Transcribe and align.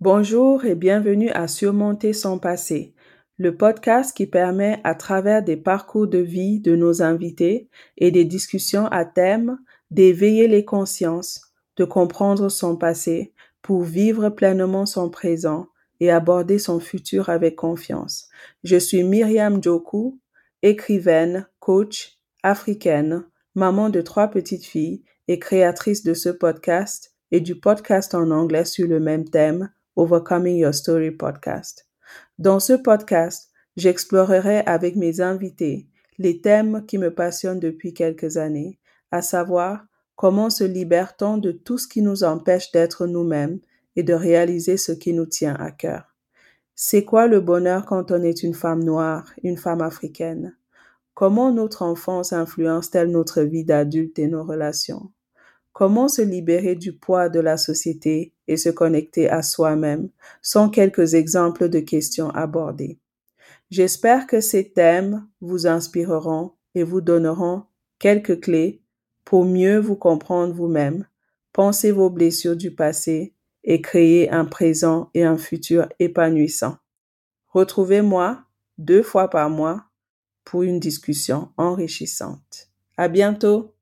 Bonjour 0.00 0.64
et 0.64 0.76
bienvenue 0.76 1.30
à 1.30 1.48
Surmonter 1.48 2.12
son 2.12 2.38
passé, 2.38 2.94
le 3.36 3.56
podcast 3.56 4.16
qui 4.16 4.28
permet, 4.28 4.80
à 4.84 4.94
travers 4.94 5.42
des 5.42 5.56
parcours 5.56 6.06
de 6.06 6.18
vie 6.18 6.60
de 6.60 6.76
nos 6.76 7.02
invités 7.02 7.68
et 7.96 8.12
des 8.12 8.24
discussions 8.24 8.86
à 8.92 9.04
thème, 9.04 9.58
d'éveiller 9.90 10.46
les 10.46 10.64
consciences, 10.64 11.52
de 11.76 11.84
comprendre 11.84 12.48
son 12.48 12.76
passé 12.76 13.34
pour 13.60 13.82
vivre 13.82 14.28
pleinement 14.28 14.86
son 14.86 15.10
présent 15.10 15.66
et 15.98 16.12
aborder 16.12 16.60
son 16.60 16.78
futur 16.78 17.28
avec 17.28 17.56
confiance. 17.56 18.28
Je 18.62 18.76
suis 18.76 19.02
Myriam 19.02 19.60
Joku, 19.60 20.20
écrivaine, 20.62 21.48
coach, 21.58 22.18
africaine, 22.44 23.24
maman 23.56 23.90
de 23.90 24.00
trois 24.00 24.28
petites 24.28 24.64
filles 24.64 25.02
et 25.26 25.40
créatrice 25.40 26.04
de 26.04 26.14
ce 26.14 26.28
podcast 26.28 27.16
et 27.32 27.40
du 27.40 27.58
podcast 27.58 28.14
en 28.14 28.30
anglais 28.30 28.64
sur 28.64 28.86
le 28.86 29.00
même 29.00 29.28
thème, 29.28 29.70
Overcoming 29.98 30.58
Your 30.58 30.72
Story 30.72 31.10
podcast. 31.10 31.88
Dans 32.38 32.60
ce 32.60 32.72
podcast, 32.72 33.50
j'explorerai 33.76 34.60
avec 34.60 34.94
mes 34.94 35.20
invités 35.20 35.88
les 36.18 36.40
thèmes 36.40 36.86
qui 36.86 36.98
me 36.98 37.12
passionnent 37.12 37.58
depuis 37.58 37.94
quelques 37.94 38.36
années, 38.36 38.78
à 39.10 39.22
savoir 39.22 39.84
comment 40.14 40.50
se 40.50 40.62
libère-t-on 40.62 41.38
de 41.38 41.50
tout 41.50 41.78
ce 41.78 41.88
qui 41.88 42.00
nous 42.00 42.22
empêche 42.22 42.70
d'être 42.70 43.08
nous-mêmes 43.08 43.58
et 43.96 44.04
de 44.04 44.14
réaliser 44.14 44.76
ce 44.76 44.92
qui 44.92 45.12
nous 45.12 45.26
tient 45.26 45.56
à 45.56 45.72
cœur. 45.72 46.14
C'est 46.76 47.04
quoi 47.04 47.26
le 47.26 47.40
bonheur 47.40 47.84
quand 47.84 48.12
on 48.12 48.22
est 48.22 48.44
une 48.44 48.54
femme 48.54 48.84
noire, 48.84 49.32
une 49.42 49.56
femme 49.56 49.80
africaine? 49.80 50.56
Comment 51.14 51.50
notre 51.50 51.82
enfance 51.82 52.32
influence-t-elle 52.32 53.10
notre 53.10 53.42
vie 53.42 53.64
d'adulte 53.64 54.20
et 54.20 54.28
nos 54.28 54.44
relations? 54.44 55.10
Comment 55.72 56.06
se 56.06 56.22
libérer 56.22 56.76
du 56.76 56.92
poids 56.92 57.28
de 57.28 57.40
la 57.40 57.56
société 57.56 58.32
et 58.48 58.56
se 58.56 58.70
connecter 58.70 59.30
à 59.30 59.42
soi-même 59.42 60.08
sont 60.42 60.68
quelques 60.68 61.14
exemples 61.14 61.68
de 61.68 61.78
questions 61.78 62.30
abordées. 62.30 62.98
J'espère 63.70 64.26
que 64.26 64.40
ces 64.40 64.70
thèmes 64.72 65.26
vous 65.40 65.66
inspireront 65.66 66.52
et 66.74 66.82
vous 66.82 67.00
donneront 67.00 67.64
quelques 67.98 68.40
clés 68.40 68.80
pour 69.24 69.44
mieux 69.44 69.78
vous 69.78 69.96
comprendre 69.96 70.54
vous-même, 70.54 71.06
penser 71.52 71.92
vos 71.92 72.08
blessures 72.08 72.56
du 72.56 72.74
passé 72.74 73.34
et 73.64 73.82
créer 73.82 74.30
un 74.30 74.46
présent 74.46 75.10
et 75.14 75.24
un 75.24 75.36
futur 75.36 75.88
épanouissant. 75.98 76.76
Retrouvez-moi 77.48 78.42
deux 78.78 79.02
fois 79.02 79.28
par 79.28 79.50
mois 79.50 79.84
pour 80.44 80.62
une 80.62 80.80
discussion 80.80 81.50
enrichissante. 81.58 82.70
À 82.96 83.08
bientôt! 83.08 83.74